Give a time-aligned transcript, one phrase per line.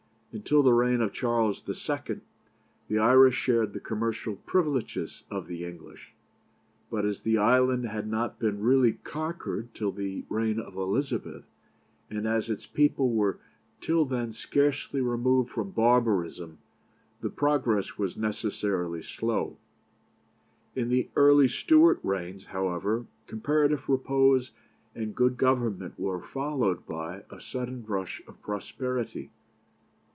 [0.33, 2.21] Until the reign of Charles II.
[2.87, 6.13] the Irish shared the commercial privileges of the English;
[6.89, 11.43] but as the island had not been really conquered till the reign of Elizabeth,
[12.09, 13.39] and as its people were
[13.81, 16.59] till then scarcely removed from barbarism,
[17.19, 19.57] the progress was necessarily slow.
[20.77, 24.51] In the early Stuart reigns, however, comparative repose
[24.95, 29.29] and good government were followed by a sudden rush of prosperity.